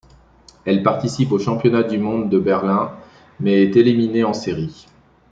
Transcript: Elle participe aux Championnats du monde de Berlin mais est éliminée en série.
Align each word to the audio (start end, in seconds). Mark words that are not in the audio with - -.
Elle 0.65 0.81
participe 0.81 1.31
aux 1.31 1.37
Championnats 1.37 1.83
du 1.83 1.99
monde 1.99 2.27
de 2.27 2.39
Berlin 2.39 2.97
mais 3.39 3.61
est 3.61 3.75
éliminée 3.75 4.23
en 4.23 4.33
série. 4.33 4.87